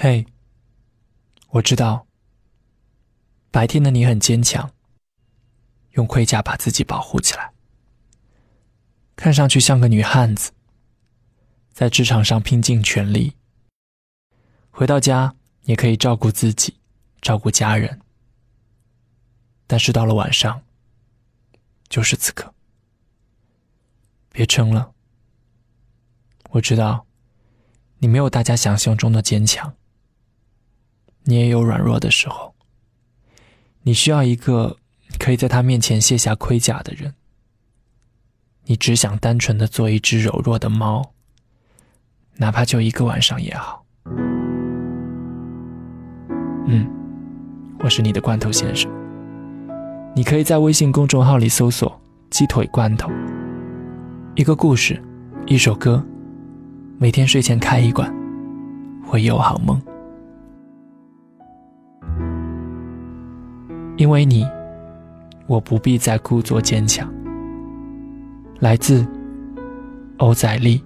[0.00, 0.24] 嘿，
[1.48, 2.06] 我知道，
[3.50, 4.70] 白天的你很坚强，
[5.94, 7.52] 用盔甲把自己保护起来，
[9.16, 10.52] 看上去像个女汉子，
[11.72, 13.34] 在职场上拼尽全力。
[14.70, 16.78] 回到家也可以照顾自己，
[17.20, 18.00] 照顾家人。
[19.66, 20.62] 但是到了晚上，
[21.88, 22.54] 就是此刻，
[24.30, 24.92] 别撑了。
[26.50, 27.04] 我知道，
[27.98, 29.74] 你没有大家想象中的坚强。
[31.28, 32.54] 你也有软弱的时候，
[33.82, 34.78] 你需要一个
[35.18, 37.12] 可以在他面前卸下盔甲的人。
[38.64, 41.12] 你只想单纯的做一只柔弱的猫，
[42.38, 43.84] 哪怕就一个晚上也好。
[46.66, 46.90] 嗯，
[47.80, 48.90] 我是你的罐头先生。
[50.16, 53.10] 你可以在微信公众号里搜索“鸡腿罐头”，
[54.34, 54.98] 一个故事，
[55.46, 56.02] 一首歌，
[56.96, 58.10] 每天睡前开一罐，
[59.04, 59.78] 会有好梦。
[63.98, 64.48] 因为你，
[65.48, 67.12] 我不必再故作坚强。
[68.60, 69.04] 来自
[70.18, 70.80] 欧仔丽。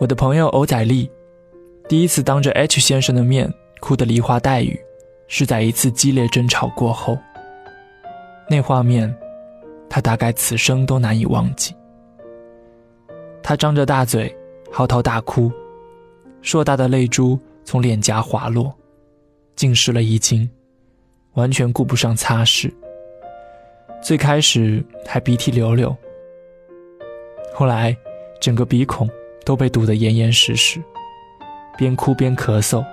[0.00, 1.08] 我的朋友欧仔丽，
[1.88, 4.76] 第一次当着 H 先生的面哭得梨花带雨，
[5.28, 7.16] 是在一次激烈争吵过后。
[8.50, 9.14] 那画面，
[9.88, 11.72] 他大概此生都难以忘记。
[13.44, 14.36] 他张着大嘴，
[14.72, 15.52] 嚎啕大哭，
[16.40, 17.38] 硕大的泪珠。
[17.64, 18.72] 从脸颊滑落，
[19.56, 20.48] 浸湿了衣襟，
[21.34, 22.72] 完全顾不上擦拭。
[24.02, 25.96] 最开始还鼻涕流流，
[27.54, 27.96] 后来
[28.40, 29.08] 整个鼻孔
[29.44, 30.82] 都被堵得严严实实，
[31.78, 32.84] 边哭边咳嗽，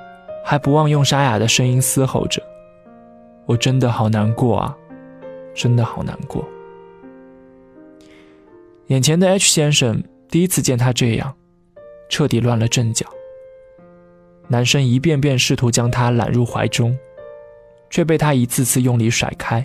[0.46, 2.42] 还不忘用沙哑的声音嘶吼着
[3.48, 4.78] ：“我真的好难过啊，
[5.56, 6.46] 真的好难过。”
[8.88, 11.36] 眼前的 H 先生第一次见他这样，
[12.08, 13.06] 彻底乱了阵脚。
[14.52, 16.98] 男生一遍遍试图将她揽入怀中，
[17.92, 19.64] 却被她一次次用力甩开。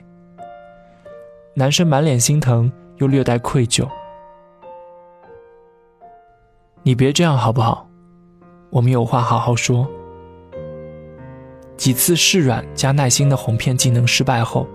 [1.55, 3.89] 男生满脸心疼，又略带愧疚
[6.85, 7.89] ：“你别这样好不好？
[8.69, 9.89] 我们有话好好说。”
[11.79, 14.69] 几次示软加耐心的哄骗技能失败后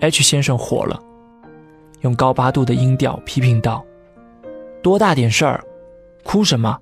[0.00, 1.00] ，H 先生火了，
[2.00, 3.84] 用高八度的音调批评道
[4.82, 5.62] ：“多大点事儿，
[6.24, 6.80] 哭什么？”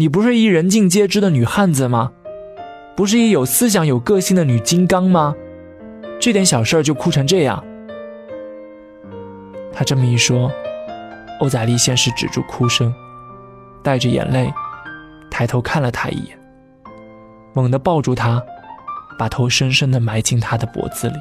[0.00, 2.10] 你不是一人尽皆知的女汉子吗？
[2.96, 5.36] 不是一有思想、有个性的女金刚吗？
[6.18, 7.62] 这点小事儿就哭成这样？
[9.74, 10.50] 他这么一说，
[11.40, 12.90] 欧仔丽先是止住哭声，
[13.82, 14.50] 带着眼泪
[15.30, 16.38] 抬头看了他一眼，
[17.52, 18.42] 猛地抱住他，
[19.18, 21.16] 把头深深地埋进他的脖子里，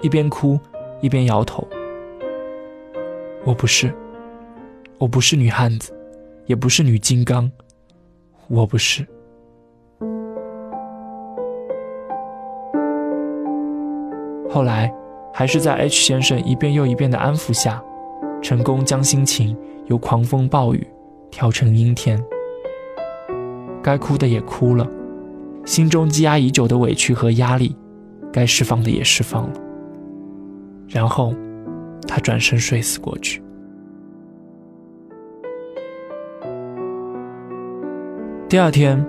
[0.00, 0.58] 一边哭
[1.00, 1.64] 一边摇头
[3.46, 3.94] ：“我不是，
[4.98, 5.92] 我不是女汉子。”
[6.46, 7.50] 也不是女金刚，
[8.48, 9.06] 我不是。
[14.48, 14.92] 后来，
[15.34, 17.82] 还是在 H 先生一遍又一遍的安抚下，
[18.40, 20.86] 成功将心情由狂风暴雨
[21.30, 22.22] 调成阴天。
[23.82, 24.88] 该哭的也哭了，
[25.64, 27.76] 心中积压已久的委屈和压力，
[28.32, 29.60] 该释放的也释放了。
[30.88, 31.34] 然后，
[32.06, 33.42] 他转身睡死过去。
[38.48, 39.04] 第二天，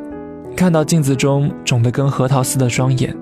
[0.55, 3.15] 看到镜子中肿得跟核桃似的双眼，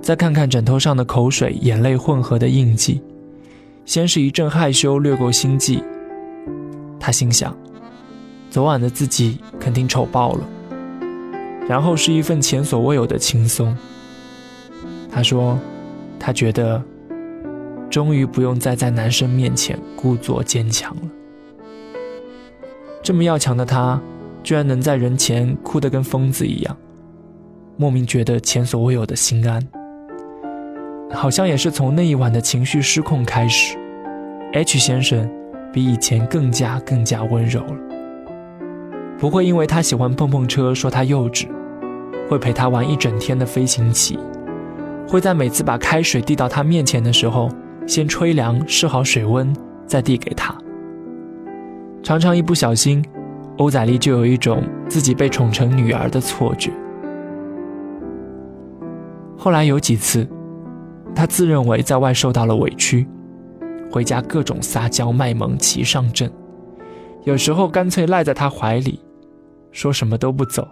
[0.00, 3.02] 再看看枕头上的口水、眼泪混合的印记，
[3.84, 5.84] 先是一阵害羞掠过心悸。
[6.98, 7.54] 他心想，
[8.50, 10.40] 昨晚的自己肯定丑爆了。
[11.68, 13.76] 然后是一份前所未有的轻松。
[15.10, 15.58] 他说，
[16.18, 16.82] 他觉得，
[17.90, 21.02] 终于不用再在男生面前故作坚强了。
[23.02, 24.00] 这么要强的他。
[24.46, 26.76] 居然能在人前哭得跟疯子一样，
[27.76, 29.60] 莫名觉得前所未有的心安。
[31.10, 33.76] 好像也是从那一晚的情绪失控开始
[34.52, 35.28] ，H 先生
[35.72, 37.76] 比以前更加更加温柔了。
[39.18, 41.48] 不会因为他喜欢碰碰车说他幼稚，
[42.28, 44.16] 会陪他玩一整天的飞行棋，
[45.08, 47.50] 会在每次把开水递到他面前的时候，
[47.84, 49.52] 先吹凉试好水温
[49.88, 50.56] 再递给他。
[52.04, 53.04] 常常一不小心。
[53.58, 56.70] 欧仔丽就有一种自己被宠成女儿的错觉。
[59.38, 60.26] 后来有几次，
[61.14, 63.06] 他自认为在外受到了委屈，
[63.90, 66.30] 回家各种撒娇卖萌齐上阵，
[67.24, 69.00] 有时候干脆赖在他怀里，
[69.72, 70.68] 说什么都不走。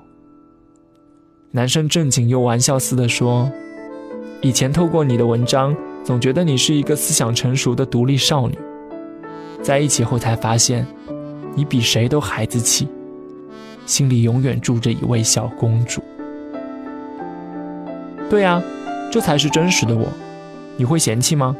[1.52, 3.50] 男生正经又玩笑似的说
[4.42, 8.58] ：“以前透过你的文章，总觉得你是一个思想成熟的独立少女，
[9.62, 10.86] 在一起后才发现。”
[11.54, 12.88] 你比谁都孩子气，
[13.86, 16.02] 心里永远住着一位小公主。
[18.28, 18.62] 对呀，
[19.12, 20.08] 这才是真实的我，
[20.76, 21.56] 你会嫌弃吗？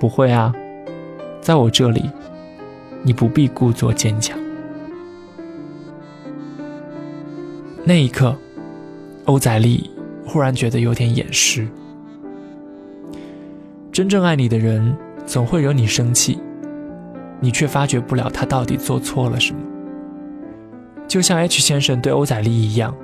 [0.00, 0.52] 不会啊，
[1.40, 2.10] 在我这里，
[3.02, 4.38] 你不必故作坚强。
[7.84, 8.36] 那一刻，
[9.26, 9.90] 欧宰丽
[10.26, 11.68] 忽然觉得有点掩饰。
[13.92, 14.96] 真正爱你的人
[15.26, 16.38] 总会惹你生气，
[17.40, 19.60] 你却发觉不了他到底做错了什么。
[21.08, 22.94] 就像 H 先生对欧宰丽一样，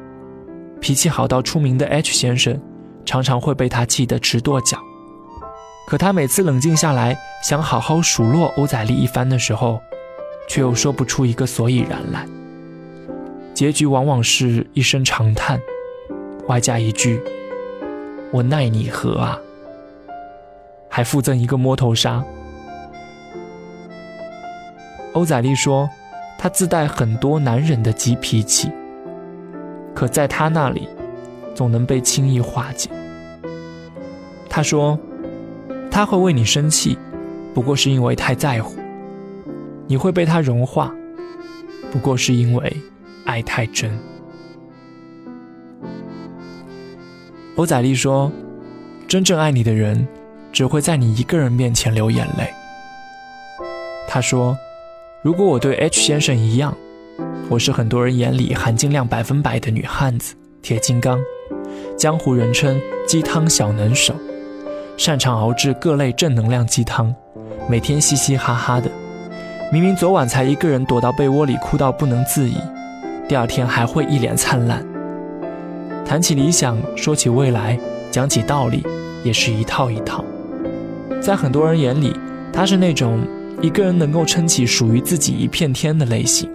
[0.81, 2.61] 脾气好到出名的 H 先生，
[3.05, 4.79] 常常会被他气得直跺脚。
[5.88, 9.81] 可他每次冷静下来，想好好数落欧宰丽一番的时候，
[10.49, 12.27] 却又说不出一个所以然来。
[13.55, 15.61] 结局往往是一声长叹，
[16.47, 17.21] 外加一句
[18.31, 19.41] “我奈你何啊”，
[20.91, 22.23] 还附赠一个摸头杀。
[25.16, 25.88] 欧宰丽说，
[26.38, 28.70] 他自带很多男人的急脾气，
[29.94, 30.86] 可在他那里，
[31.54, 32.90] 总能被轻易化解。
[34.48, 34.98] 他说。
[35.88, 36.98] 他会为你生气，
[37.54, 38.76] 不过是因为太在乎；
[39.86, 40.94] 你会被他融化，
[41.90, 42.76] 不过是因为
[43.24, 43.98] 爱太真。
[47.56, 48.30] 欧宰丽说
[49.08, 50.06] ：“真正爱你的人，
[50.52, 52.52] 只会在你一个人面前流眼泪。”
[54.06, 54.54] 他说
[55.26, 56.73] ：“如果我对 H 先生一样，
[57.49, 61.19] 我是很多人眼里含金量百分百的女汉子，铁金刚，
[61.99, 64.14] 江湖人称鸡汤小能手。”
[64.96, 67.12] 擅长熬制各类正能量鸡汤，
[67.69, 68.88] 每天嘻嘻哈哈的。
[69.73, 72.58] 明明昨晚才一个人躲到被窝里哭到不能自已，
[73.28, 74.87] 第二天还会一脸灿烂。
[76.05, 77.76] 谈起理想，说起未来，
[78.12, 78.87] 讲起道理，
[79.25, 80.25] 也是一套一套。
[81.20, 82.14] 在很多人眼里，
[82.52, 83.19] 他是那种
[83.62, 86.50] 一个人能够撑起属于自己一片天的类型，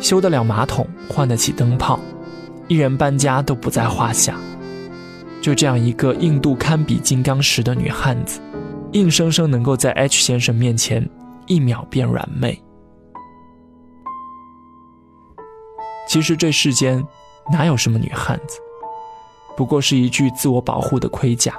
[0.00, 2.00] 修得了马桶，换得起灯泡，
[2.66, 4.34] 一人搬家都不在话下。
[5.40, 8.40] 就这样一个硬度堪比金刚石的女汉子，
[8.92, 11.08] 硬生生能够在 H 先生面前
[11.46, 12.60] 一秒变软妹。
[16.08, 17.06] 其实这世间
[17.52, 18.58] 哪有什么女汉子，
[19.56, 21.54] 不过是一具自我保护的盔甲，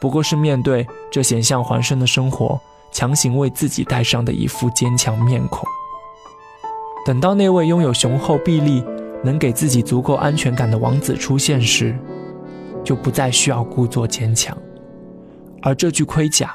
[0.00, 2.60] 不过是面对这险象环生的生活，
[2.94, 5.68] 强行为自己戴上的一副坚强面孔。
[7.04, 8.82] 等到那位拥有雄厚臂力、
[9.22, 11.94] 能给自己足够安全感的王子出现时，
[12.82, 14.56] 就不再需要故作坚强，
[15.60, 16.54] 而这具盔甲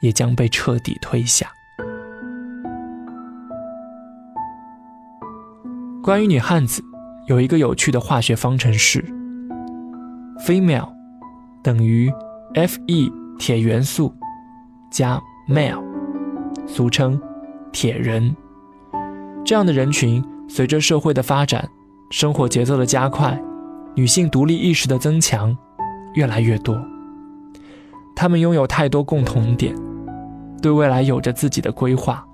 [0.00, 1.48] 也将被彻底推下。
[6.02, 6.82] 关于女汉子，
[7.28, 9.04] 有一个有趣的化学方程式
[10.44, 10.88] ：female
[11.62, 12.12] 等于
[12.54, 14.12] Fe 铁元素
[14.90, 15.82] 加 male，
[16.66, 17.20] 俗称
[17.72, 18.34] 铁人。
[19.44, 21.68] 这样的人群，随着社会的发展，
[22.10, 23.40] 生活节奏的加快。
[23.94, 25.54] 女性独立意识的增强
[26.14, 26.74] 越来越多，
[28.16, 29.74] 她们拥有太多共同点，
[30.62, 32.24] 对未来有着自己的规划，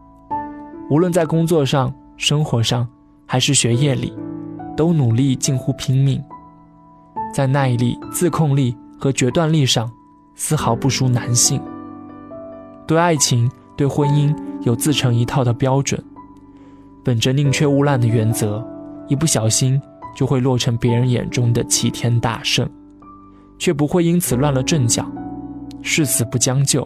[0.89, 2.87] 无论在工作上、生活上，
[3.27, 4.13] 还是学业里，
[4.77, 6.23] 都努力近乎拼命，
[7.35, 9.91] 在耐力、自控力和决断力上
[10.37, 11.61] 丝毫不输男性。
[12.89, 16.03] 对爱情、对婚姻有自成一套的标准，
[17.05, 18.67] 本着宁缺毋滥的原则，
[19.07, 19.81] 一不小心。
[20.17, 22.69] 就会落成别人眼中的齐天大圣，
[23.57, 25.07] 却不会因此乱了阵脚，
[25.81, 26.85] 誓死不将就，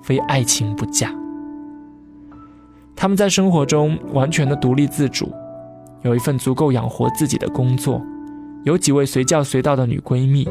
[0.00, 1.12] 非爱情不嫁。
[2.94, 5.32] 他们在生活中完全的独立自主，
[6.02, 8.00] 有一份足够养活自己的工作，
[8.62, 10.48] 有几位随叫随到的女闺蜜，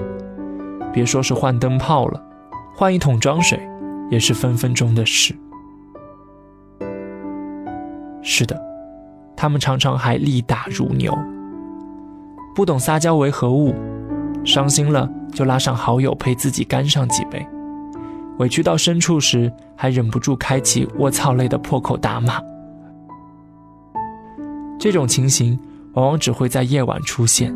[0.92, 2.22] 别说是换灯泡了，
[2.76, 3.58] 换一桶装水
[4.12, 5.36] 也是分分钟的事。
[8.22, 8.56] 是的，
[9.36, 11.18] 他们常常还力大如牛。
[12.54, 13.74] 不懂撒娇为何物，
[14.46, 17.44] 伤心了就拉上好友陪自己干上几杯，
[18.38, 22.40] 委屈到深处时还忍不住开启“卧槽类”的破口大骂。
[24.78, 25.58] 这种情形
[25.94, 27.56] 往往只会在夜晚出现，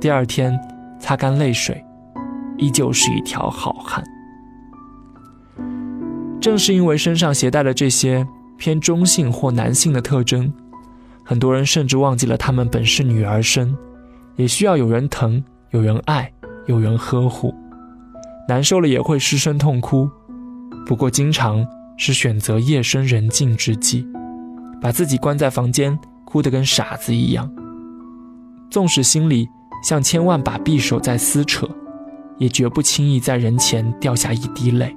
[0.00, 0.58] 第二天
[0.98, 1.82] 擦干泪水，
[2.58, 4.04] 依旧是一条好汉。
[6.40, 8.26] 正是因为身上携带了这些
[8.56, 10.52] 偏中性或男性的特征。
[11.24, 13.76] 很多人甚至忘记了，他们本是女儿身，
[14.36, 16.32] 也需要有人疼、有人爱、
[16.66, 17.54] 有人呵护。
[18.48, 20.08] 难受了也会失声痛哭，
[20.86, 21.66] 不过经常
[21.96, 24.06] 是选择夜深人静之际，
[24.80, 27.50] 把自己关在房间，哭得跟傻子一样。
[28.70, 29.48] 纵使心里
[29.82, 31.68] 像千万把匕首在撕扯，
[32.38, 34.94] 也绝不轻易在人前掉下一滴泪。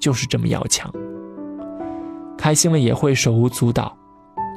[0.00, 0.90] 就是这么要强。
[2.36, 3.94] 开心了也会手舞足蹈，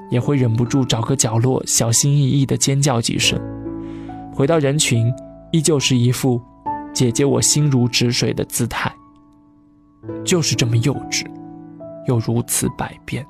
[0.10, 3.40] 也会忍不住找个角落小心翼翼地尖叫几声。
[4.34, 5.14] 回到人群，
[5.52, 6.42] 依旧是一副
[6.94, 8.92] “姐姐我心如止水”的姿态，
[10.24, 11.26] 就是这么幼稚，
[12.08, 13.24] 又如此百变。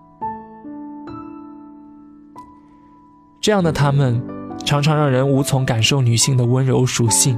[3.41, 4.23] 这样的他们，
[4.63, 7.37] 常常让人无从感受女性的温柔属性。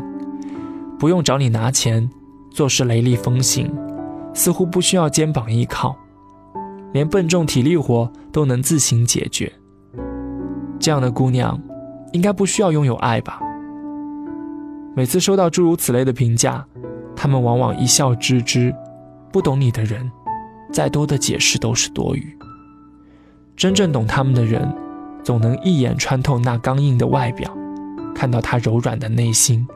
[0.99, 2.07] 不用找你拿钱，
[2.51, 3.73] 做事雷厉风行，
[4.35, 5.95] 似乎不需要肩膀依靠。
[6.93, 9.51] 连笨重体力活都能自行解决，
[10.79, 11.59] 这样的姑娘，
[12.13, 13.39] 应该不需要拥有爱吧？
[14.95, 16.65] 每次收到诸如此类的评价，
[17.15, 18.73] 他们往往一笑置之。
[19.29, 20.09] 不懂你的人，
[20.71, 22.37] 再多的解释都是多余。
[23.57, 24.73] 真正懂他们的人，
[25.21, 27.53] 总能一眼穿透那刚硬的外表，
[28.13, 29.67] 看到他柔软的内心，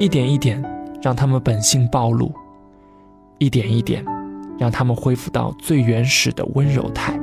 [0.00, 0.60] 一点一点
[1.00, 2.34] 让他们本性暴露，
[3.38, 4.04] 一点一点。
[4.58, 7.16] 让他们恢复到最原始的温柔态，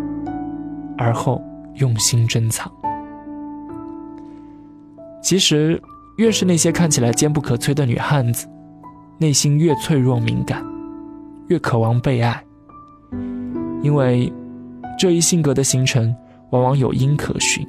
[0.97, 1.43] 而后
[1.73, 2.71] 用心珍藏。
[5.21, 5.77] 其实，
[6.15, 8.47] 越是那些看起来坚不可摧的女汉子，
[9.17, 10.65] 内心越脆弱敏感，
[11.47, 12.41] 越渴望被爱。
[13.81, 14.31] 因为
[14.97, 16.15] 这一性格的形成，
[16.51, 17.67] 往往有因可循。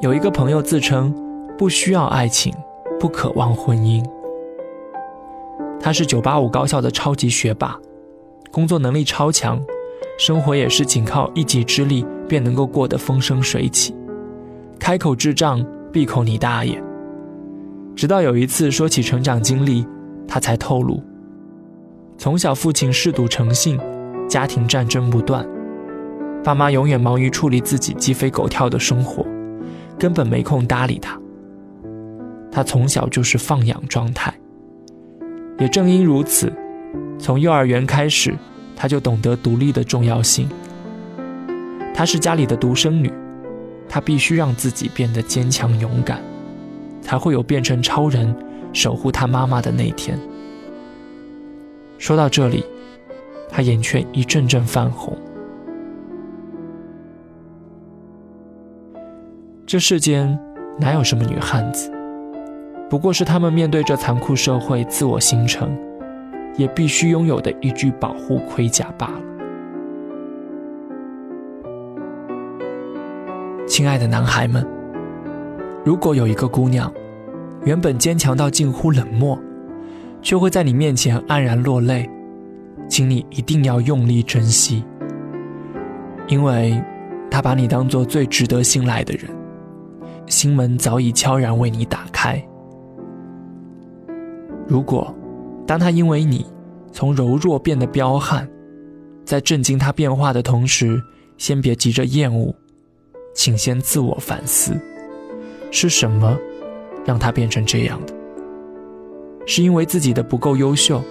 [0.00, 1.14] 有一个朋友自称
[1.58, 2.50] 不需要爱情，
[2.98, 4.02] 不渴望婚姻。
[5.80, 7.76] 他是985高校的超级学霸，
[8.50, 9.58] 工作能力超强，
[10.18, 13.94] 生活也是仅靠一己之力便能够过得风生水起。
[14.78, 16.82] 开口智障，闭口你大爷。
[17.96, 19.86] 直到有一次说起成长经历，
[20.28, 21.02] 他才透露：
[22.18, 23.80] 从小父亲嗜赌成性，
[24.28, 25.46] 家庭战争不断，
[26.44, 29.26] 爸妈永远忙于处理自己鸡飞狗跳的生活，
[29.98, 31.18] 根本没空搭理他。
[32.52, 34.32] 他从小就是放养状态。
[35.60, 36.50] 也正因如此，
[37.18, 38.34] 从幼儿园开始，
[38.74, 40.48] 她就懂得独立的重要性。
[41.94, 43.12] 她是家里的独生女，
[43.86, 46.18] 她必须让自己变得坚强勇敢，
[47.02, 48.34] 才会有变成超人
[48.72, 50.18] 守护她妈妈的那天。
[51.98, 52.64] 说到这里，
[53.50, 55.14] 她眼圈一阵阵泛红。
[59.66, 60.36] 这世间
[60.78, 61.92] 哪有什么女汉子？
[62.90, 65.78] 不过是他们面对这残酷社会自我形成，
[66.56, 69.20] 也必须拥有的一具保护盔甲罢了。
[73.64, 74.66] 亲爱的男孩们，
[75.84, 76.92] 如果有一个姑娘，
[77.64, 79.38] 原本坚强到近乎冷漠，
[80.20, 82.10] 却会在你面前黯然落泪，
[82.88, 84.82] 请你一定要用力珍惜，
[86.26, 86.82] 因为
[87.30, 89.30] 她把你当做最值得信赖的人，
[90.26, 92.44] 心门早已悄然为你打开。
[94.70, 95.12] 如果，
[95.66, 96.46] 当他因为你
[96.92, 98.48] 从柔弱变得彪悍，
[99.24, 101.02] 在震惊他变化的同时，
[101.38, 102.54] 先别急着厌恶，
[103.34, 104.80] 请先自我反思，
[105.72, 106.38] 是什么
[107.04, 108.14] 让他变成这样的？
[109.44, 111.02] 是因为自己的不够优秀，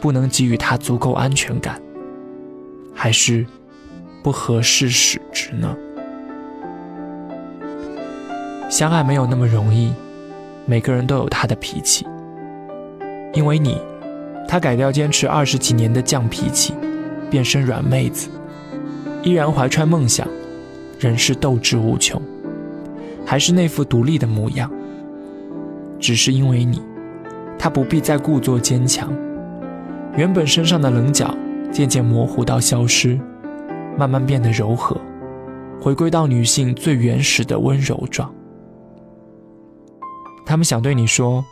[0.00, 1.82] 不能给予他足够安全感，
[2.94, 3.44] 还是
[4.22, 5.76] 不合适使之呢？
[8.70, 9.92] 相爱没有那么容易，
[10.64, 12.06] 每个人都有他的脾气。
[13.34, 13.76] 因为你，
[14.46, 16.72] 他改掉坚持二十几年的犟脾气，
[17.28, 18.28] 变身软妹子，
[19.22, 20.26] 依然怀揣梦想，
[21.00, 22.20] 仍是斗志无穷，
[23.26, 24.70] 还是那副独立的模样。
[25.98, 26.80] 只是因为你，
[27.58, 29.12] 他不必再故作坚强，
[30.16, 31.34] 原本身上的棱角
[31.72, 33.18] 渐渐模糊到消失，
[33.98, 34.96] 慢慢变得柔和，
[35.80, 38.32] 回归到女性最原始的温柔状。
[40.46, 41.44] 他们想对你说：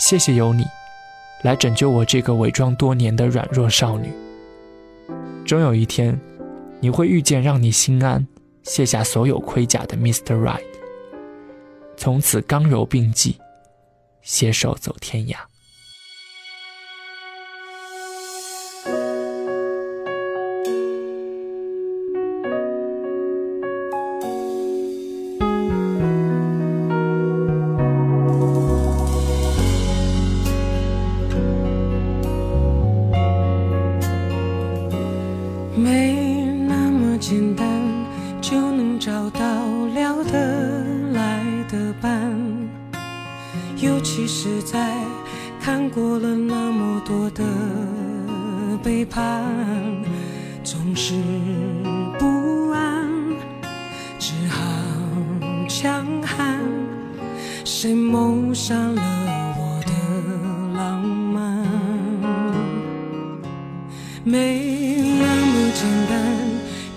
[0.00, 0.64] 谢谢有你。
[1.44, 4.10] 来拯救我这个伪装多年的软弱少女。
[5.44, 6.18] 终有一天，
[6.80, 8.26] 你会遇见让你心安、
[8.62, 10.40] 卸下所有盔甲的 Mr.
[10.40, 10.64] Right，
[11.98, 13.36] 从此刚柔并济，
[14.22, 15.36] 携手走天涯。
[49.14, 49.44] 看
[50.64, 51.14] 总是
[52.18, 53.08] 不安
[54.18, 54.60] 只好
[55.68, 56.58] 强悍
[57.64, 59.02] 谁谋杀了
[59.56, 61.64] 我的浪漫
[64.24, 66.20] 没那么简单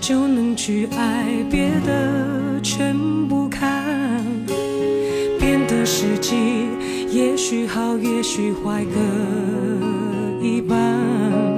[0.00, 2.96] 就能去爱别的全
[3.28, 4.24] 不看
[5.38, 6.66] 变得实际
[7.12, 11.57] 也许好也许坏各一半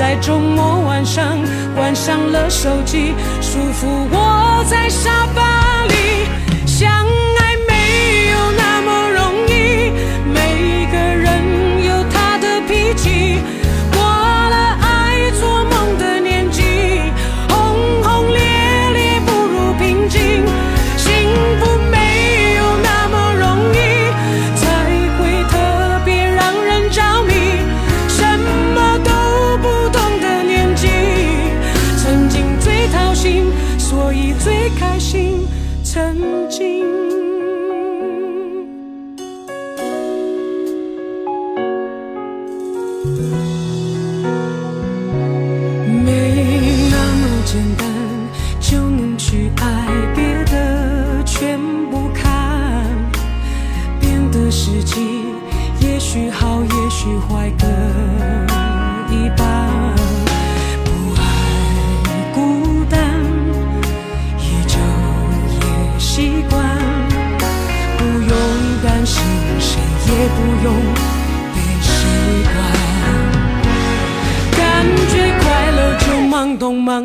[0.00, 1.36] 在周末晚上，
[1.76, 6.26] 关上了手机，舒服窝在沙发里，
[6.66, 7.19] 想。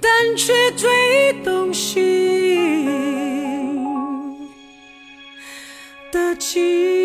[0.00, 1.98] 但却最动心
[6.12, 6.97] 的情。